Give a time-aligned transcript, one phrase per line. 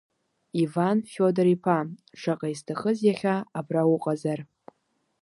[0.63, 1.77] Иван Фиодор-иԥа,
[2.19, 4.39] шаҟа исҭахыз иахьа абра уҟазар.